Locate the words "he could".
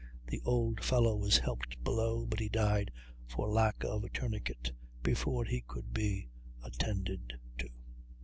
5.45-5.93